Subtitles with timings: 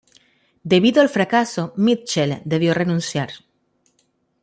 [0.71, 3.29] Debido al fracaso, Mitchell debió renunciar.